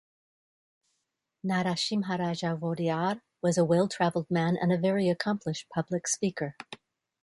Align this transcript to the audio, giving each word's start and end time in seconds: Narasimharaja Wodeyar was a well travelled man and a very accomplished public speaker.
Narasimharaja 1.45 2.59
Wodeyar 2.59 3.21
was 3.43 3.55
a 3.59 3.63
well 3.63 3.87
travelled 3.87 4.31
man 4.31 4.57
and 4.59 4.73
a 4.73 4.77
very 4.79 5.07
accomplished 5.07 5.69
public 5.69 6.07
speaker. 6.07 6.55